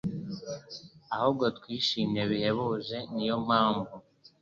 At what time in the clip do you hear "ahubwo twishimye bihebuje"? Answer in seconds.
1.15-2.99